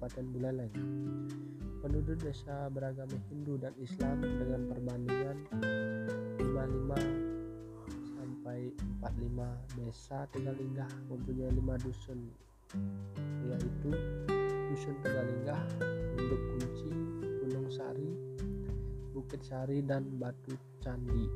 Kabupaten 0.00 0.32
Buleleng. 0.32 0.72
Penduduk 1.84 2.24
desa 2.24 2.72
beragama 2.72 3.20
Hindu 3.28 3.60
dan 3.60 3.76
Islam 3.76 4.24
dengan 4.24 4.72
perbandingan 4.72 5.36
55 6.40 8.16
sampai 8.16 8.72
45 9.04 9.76
desa 9.76 10.24
Tegalinggah 10.32 10.88
mempunyai 11.04 11.52
lima 11.52 11.76
dusun 11.84 12.32
yaitu 13.44 13.92
Dusun 14.72 14.96
Tegalinggah, 15.04 15.60
Bunduk 16.16 16.42
Kunci, 16.48 16.92
Gunung 17.44 17.68
Sari, 17.68 18.08
Bukit 19.12 19.44
Sari 19.44 19.84
dan 19.84 20.08
Batu 20.16 20.56
Candi. 20.80 21.28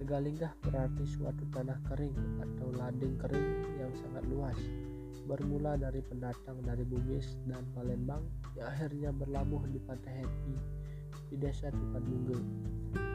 Tegalinggah 0.00 0.56
berarti 0.64 1.04
suatu 1.04 1.44
tanah 1.52 1.76
kering 1.92 2.16
atau 2.40 2.72
lading 2.72 3.20
kering 3.20 3.68
yang 3.76 3.92
sangat 4.00 4.24
luas 4.32 4.56
bermula 5.24 5.80
dari 5.80 6.04
pendatang 6.04 6.60
dari 6.60 6.84
Bugis 6.84 7.40
dan 7.48 7.64
Palembang 7.72 8.20
yang 8.60 8.68
akhirnya 8.68 9.10
berlabuh 9.10 9.64
di 9.72 9.80
Pantai 9.80 10.20
Happy 10.20 10.54
di 11.32 11.36
desa 11.40 11.72
Tukan 11.72 12.04
Mungge. 12.04 12.38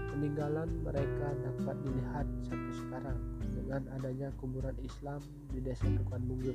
Peninggalan 0.09 0.69
mereka 0.81 1.27
dapat 1.37 1.77
dilihat 1.85 2.25
sampai 2.43 2.73
sekarang 2.75 3.17
dengan 3.53 3.81
adanya 3.95 4.33
kuburan 4.41 4.75
Islam 4.81 5.21
di 5.53 5.61
desa 5.61 5.85
Tukan 5.85 6.21
Mungge. 6.25 6.53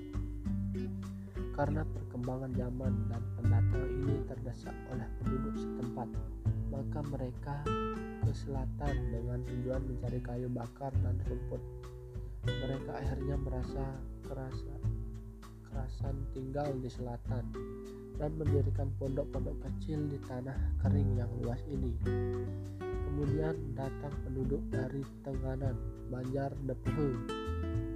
Karena 1.55 1.87
perkembangan 1.87 2.51
zaman 2.59 2.93
dan 3.07 3.23
pendatang 3.39 3.87
ini 4.03 4.15
terdesak 4.27 4.75
oleh 4.91 5.07
penduduk 5.23 5.55
setempat, 5.55 6.09
maka 6.75 7.01
mereka 7.15 7.57
ke 8.27 8.33
selatan 8.35 8.95
dengan 9.15 9.39
tujuan 9.47 9.83
mencari 9.87 10.19
kayu 10.19 10.51
bakar 10.51 10.91
dan 11.07 11.15
rumput. 11.31 11.63
Mereka 12.43 12.91
akhirnya 12.91 13.39
merasa 13.39 13.87
kerasa 14.27 14.94
kerasan 15.75 16.15
tinggal 16.31 16.71
di 16.79 16.87
selatan 16.87 17.51
dan 18.15 18.31
mendirikan 18.39 18.87
pondok-pondok 19.03 19.59
kecil 19.59 20.07
di 20.07 20.23
tanah 20.23 20.55
kering 20.79 21.19
yang 21.19 21.27
luas 21.43 21.59
ini. 21.67 21.91
Kemudian 22.87 23.59
datang 23.75 24.15
penduduk 24.23 24.63
dari 24.71 25.03
Tenganan, 25.27 25.75
Banjar 26.15 26.55
Depehe, 26.63 27.11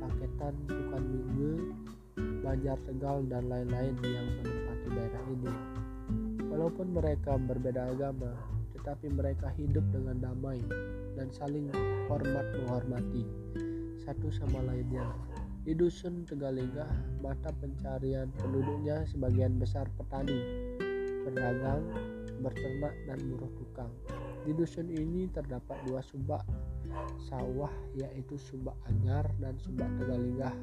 Paketan 0.03 0.55
Tukan 0.67 1.05
Minggu, 1.07 1.71
Banjar 2.43 2.83
Tegal 2.83 3.23
dan 3.31 3.47
lain-lain 3.47 3.95
yang 4.03 4.27
menempati 4.43 4.89
daerah 4.99 5.25
ini. 5.31 5.53
Walaupun 6.51 6.87
mereka 6.91 7.39
berbeda 7.39 7.95
agama, 7.95 8.35
tetapi 8.75 9.07
mereka 9.15 9.55
hidup 9.55 9.87
dengan 9.95 10.19
damai 10.19 10.59
dan 11.15 11.31
saling 11.31 11.71
hormat 12.11 12.47
menghormati 12.59 13.23
satu 14.03 14.35
sama 14.35 14.67
lainnya. 14.67 15.07
Di 15.69 15.77
dusun 15.77 16.25
Tegalinggah, 16.25 16.89
mata 17.21 17.53
pencarian 17.53 18.33
penduduknya 18.41 19.05
sebagian 19.05 19.61
besar 19.61 19.85
petani, 20.01 20.41
berdagang, 21.29 21.85
berternak, 22.41 22.97
dan 23.05 23.21
buruh 23.29 23.53
tukang. 23.53 23.93
Di 24.49 24.57
dusun 24.57 24.89
ini 24.89 25.29
terdapat 25.29 25.77
dua 25.85 26.01
subak 26.01 26.41
sawah 27.21 27.69
yaitu 28.01 28.41
subak 28.41 28.73
Anyar 28.89 29.29
dan 29.45 29.61
subak 29.61 29.93
Tegalinggah. 30.01 30.57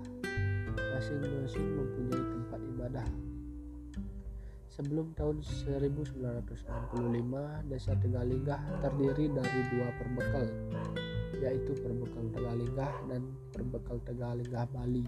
Masing-masing 0.74 1.68
mempunyai 1.78 2.26
tempat 2.26 2.60
ibadah 2.66 3.08
Sebelum 4.74 5.14
tahun 5.14 5.46
1965, 5.46 6.50
Desa 7.70 7.94
Tegalinggah 8.02 8.58
terdiri 8.82 9.30
dari 9.30 9.62
dua 9.70 9.88
perbekal, 10.02 10.50
yaitu 11.46 11.78
Perbekal 11.78 12.26
Tegalinggah 12.34 12.94
dan 13.06 13.22
Perbekal 13.54 14.02
Tegalinggah 14.02 14.66
Bali. 14.74 15.06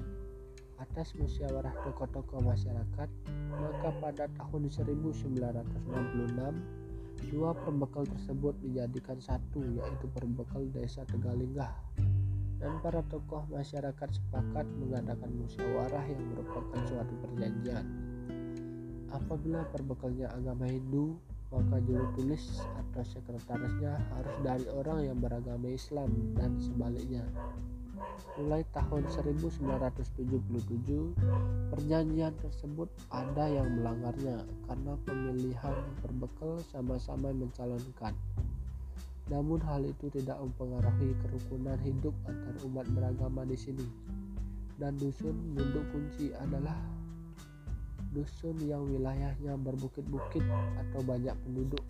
Atas 0.78 1.18
musyawarah 1.18 1.74
tokoh-tokoh 1.82 2.46
masyarakat, 2.46 3.10
maka 3.58 3.90
pada 3.98 4.30
tahun 4.38 4.70
1966, 4.70 5.74
dua 7.34 7.58
perbekal 7.58 8.06
tersebut 8.06 8.54
dijadikan 8.62 9.18
satu, 9.18 9.66
yaitu 9.66 10.06
Perbekal 10.14 10.70
Desa 10.70 11.02
Tegalinggah. 11.10 11.74
Dan 12.62 12.78
para 12.86 13.02
tokoh 13.10 13.50
masyarakat 13.50 14.10
sepakat 14.14 14.66
mengadakan 14.78 15.34
musyawarah 15.42 16.06
yang 16.06 16.22
merupakan 16.34 16.82
suatu 16.90 17.14
perjanjian 17.26 17.86
Apabila 19.08 19.64
perbekalnya 19.72 20.28
agama 20.36 20.68
Hindu, 20.68 21.16
maka 21.48 21.80
juru 21.88 22.06
tulis 22.20 22.60
atau 22.64 23.04
sekretarisnya 23.08 23.96
harus 24.14 24.36
dari 24.44 24.68
orang 24.76 25.08
yang 25.08 25.18
beragama 25.18 25.72
Islam 25.72 26.12
dan 26.36 26.60
sebaliknya. 26.60 27.24
Mulai 28.38 28.62
tahun 28.70 29.10
1977, 29.10 31.18
perjanjian 31.74 32.34
tersebut 32.38 32.90
ada 33.10 33.50
yang 33.50 33.74
melanggarnya 33.74 34.46
karena 34.70 34.94
pemilihan 35.08 35.78
perbekal 36.06 36.62
sama-sama 36.70 37.34
mencalonkan. 37.34 38.14
Namun 39.28 39.60
hal 39.66 39.84
itu 39.84 40.08
tidak 40.14 40.38
mempengaruhi 40.40 41.18
kerukunan 41.26 41.76
hidup 41.84 42.14
antar 42.30 42.56
umat 42.70 42.86
beragama 42.94 43.44
di 43.44 43.58
sini. 43.58 43.88
Dan 44.78 44.94
dusun 45.02 45.58
Bunduk 45.58 45.90
Kunci 45.90 46.30
adalah 46.38 46.78
dusun 48.18 48.58
yang 48.66 48.82
wilayahnya 48.90 49.54
berbukit-bukit 49.62 50.42
atau 50.82 51.06
banyak 51.06 51.38
penduduk 51.46 51.86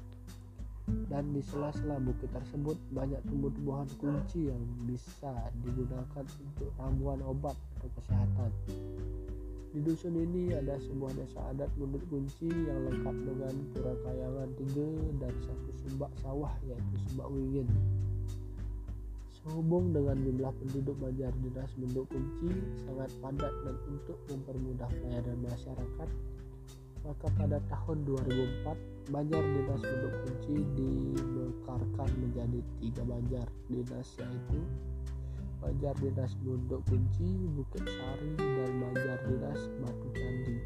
dan 1.08 1.24
di 1.36 1.44
sela-sela 1.44 2.00
bukit 2.04 2.32
tersebut 2.32 2.76
banyak 2.96 3.20
tumbuh-tumbuhan 3.28 3.88
kunci 4.00 4.52
yang 4.52 4.60
bisa 4.88 5.32
digunakan 5.64 6.24
untuk 6.24 6.72
ramuan 6.80 7.20
obat 7.28 7.56
atau 7.80 7.90
kesehatan. 8.00 8.52
Di 9.76 9.84
dusun 9.84 10.16
ini 10.16 10.56
ada 10.56 10.80
sebuah 10.80 11.12
desa 11.16 11.44
adat 11.52 11.68
mundur 11.76 12.00
kunci 12.08 12.48
yang 12.48 12.88
lengkap 12.88 13.16
dengan 13.20 13.54
pura 13.76 13.94
kayangan 14.04 14.50
tiga 14.56 14.90
dan 15.20 15.34
satu 15.44 15.72
subak 15.84 16.12
sawah 16.24 16.54
yaitu 16.64 16.96
subak 17.08 17.28
wingin. 17.36 17.68
Sehubung 19.48 19.96
dengan 19.96 20.20
jumlah 20.20 20.52
penduduk 20.60 21.00
Banjar 21.00 21.32
Dinas 21.40 21.72
Benduk 21.80 22.12
Kunci 22.12 22.52
sangat 22.84 23.08
padat 23.24 23.54
dan 23.64 23.80
untuk 23.88 24.20
mempermudah 24.28 24.92
pelayanan 24.92 25.40
masyarakat, 25.40 26.10
maka 27.08 27.28
pada 27.32 27.64
tahun 27.72 27.98
2004 28.12 29.08
Banjar 29.08 29.44
Dinas 29.48 29.82
Benduk 29.88 30.16
Kunci 30.20 30.56
dimekarkan 30.76 32.10
menjadi 32.20 32.60
tiga 32.84 33.04
Banjar 33.08 33.48
Dinas 33.72 34.08
yaitu 34.20 34.60
Banjar 35.64 35.96
Dinas 36.04 36.36
Bunduk 36.44 36.84
Kunci, 36.92 37.32
Bukit 37.56 37.88
Sari, 37.88 38.32
dan 38.36 38.72
Banjar 38.84 39.18
Dinas 39.32 39.62
Batu 39.80 40.08
Candi. 40.12 40.58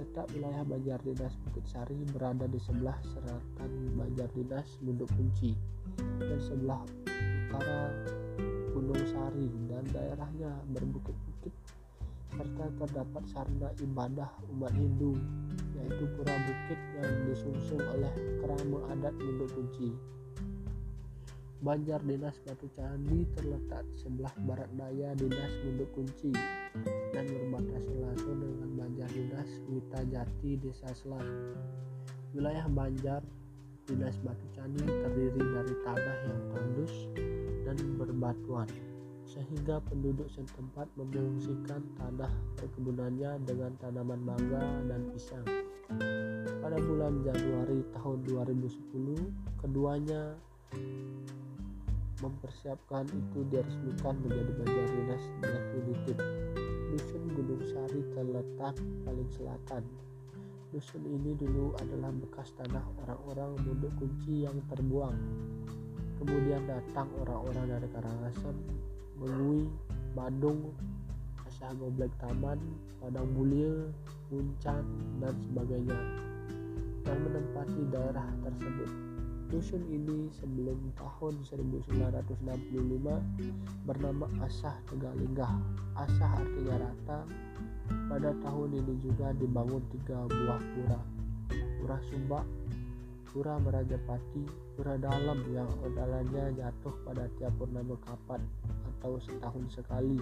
Letak 0.00 0.26
wilayah 0.32 0.64
Banjar 0.64 0.98
Dinas 1.04 1.36
Bukit 1.44 1.68
Sari 1.68 2.00
berada 2.16 2.48
di 2.48 2.56
sebelah 2.56 2.96
selatan 3.04 3.70
Banjar 4.00 4.32
Dinas 4.32 4.80
Bunduk 4.80 5.12
Kunci 5.12 5.52
dan 6.18 6.40
sebelah 6.40 6.82
utara 7.48 7.88
Gunung 8.76 9.04
Sari 9.08 9.48
dan 9.72 9.84
daerahnya 9.88 10.52
berbukit-bukit 10.76 11.54
serta 12.28 12.68
terdapat 12.76 13.24
sarana 13.32 13.72
ibadah 13.80 14.28
umat 14.52 14.70
Hindu 14.76 15.16
yaitu 15.80 16.04
pura 16.12 16.36
bukit 16.44 16.80
yang 17.00 17.12
disungsung 17.24 17.80
oleh 17.80 18.12
kerama 18.44 18.84
adat 18.92 19.16
Bunduk 19.16 19.48
Kunci. 19.56 19.96
Banjar 21.58 21.98
Dinas 22.06 22.38
Batu 22.46 22.70
Candi 22.76 23.26
terletak 23.34 23.82
sebelah 23.98 24.30
barat 24.46 24.70
daya 24.78 25.16
Dinas 25.16 25.50
Bunduk 25.64 25.90
Kunci 25.96 26.30
dan 27.16 27.26
berbatasan 27.26 27.96
langsung 27.98 28.38
dengan 28.38 28.70
Banjar 28.76 29.10
Dinas 29.10 29.50
Wita 29.66 30.04
Jati 30.06 30.50
Desa 30.60 30.92
Selat. 30.94 31.26
Wilayah 32.36 32.68
Banjar 32.70 33.24
Dinas 33.88 34.20
Batu 34.20 34.46
Candi 34.52 34.84
terdiri 34.84 35.42
dari 35.42 35.74
tanah 35.82 36.18
yang 36.28 36.42
tandus 36.52 36.94
dan 37.68 37.76
berbatuan, 38.00 38.64
sehingga 39.28 39.84
penduduk 39.92 40.24
setempat 40.32 40.88
memungsikan 40.96 41.84
tanah 42.00 42.32
perkebunannya 42.56 43.44
dengan 43.44 43.76
tanaman 43.76 44.24
mangga 44.24 44.64
dan 44.88 45.12
pisang. 45.12 45.44
Pada 46.64 46.80
bulan 46.80 47.20
Januari 47.20 47.84
tahun 47.92 48.18
2010, 48.24 49.60
keduanya 49.60 50.32
mempersiapkan 52.24 53.04
itu 53.12 53.44
diresmikan 53.52 54.16
menjadi 54.24 54.52
Banjar 54.64 54.86
Dinas 54.88 55.24
definitif. 55.44 56.16
Dusun 56.88 57.22
Gunung 57.36 57.62
Sari 57.68 58.00
terletak 58.16 58.80
paling 59.04 59.28
selatan 59.28 59.84
Dusun 60.68 61.00
ini 61.00 61.32
dulu 61.32 61.72
adalah 61.80 62.12
bekas 62.12 62.52
tanah 62.60 62.84
orang-orang 63.00 63.56
Bunduk 63.64 63.88
Kunci 63.96 64.44
yang 64.44 64.60
terbuang. 64.68 65.16
Kemudian 66.18 66.66
datang 66.66 67.06
orang-orang 67.22 67.78
dari 67.78 67.88
Karangasem, 67.94 68.56
Mengui, 69.22 69.70
Bandung, 70.18 70.74
Asah 71.46 71.70
Goblek 71.78 72.10
Taman, 72.18 72.58
Padang 72.98 73.30
Mulia, 73.38 73.86
Muncan, 74.30 74.82
dan 75.22 75.34
sebagainya 75.46 75.98
yang 77.06 77.18
menempati 77.24 77.82
daerah 77.88 78.26
tersebut. 78.44 78.90
Dusun 79.48 79.80
ini 79.88 80.28
sebelum 80.36 80.76
tahun 80.92 81.40
1965 81.40 82.36
bernama 83.88 84.28
Asah 84.44 84.76
Tegalinggah. 84.92 85.54
Asah 85.96 86.30
artinya 86.36 86.84
rata. 86.84 87.24
Pada 88.12 88.36
tahun 88.44 88.76
ini 88.76 88.94
juga 89.00 89.32
dibangun 89.40 89.80
tiga 89.88 90.28
buah 90.28 90.60
pura. 90.76 91.00
Pura 91.80 91.96
Sumba, 92.12 92.44
Pura 93.28 93.60
Merajapati, 93.60 94.44
Pura 94.72 94.96
Dalam 94.96 95.44
yang 95.52 95.68
odalannya 95.84 96.56
jatuh 96.56 96.94
pada 97.04 97.28
tiap 97.36 97.52
purnama 97.60 97.94
kapat 98.00 98.40
atau 98.96 99.20
setahun 99.20 99.68
sekali 99.68 100.16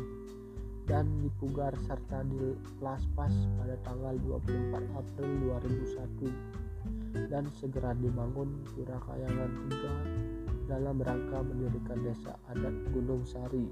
dan 0.86 1.06
dipugar 1.22 1.74
serta 1.86 2.22
di 2.26 2.54
Laspas 2.82 3.34
pada 3.58 3.74
tanggal 3.86 4.14
24 4.42 4.98
April 4.98 5.30
2001 5.62 7.30
dan 7.30 7.44
segera 7.58 7.94
dibangun 7.94 8.50
Pura 8.74 8.98
Kayangan 9.02 9.50
3 10.66 10.66
dalam 10.66 10.98
rangka 10.98 11.38
mendirikan 11.46 11.98
desa 12.02 12.34
adat 12.50 12.74
Gunung 12.90 13.22
Sari. 13.22 13.66